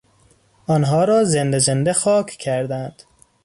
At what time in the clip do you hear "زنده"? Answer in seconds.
1.23-1.59, 1.59-1.93